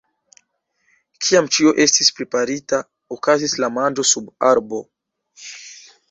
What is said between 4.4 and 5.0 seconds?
arbo.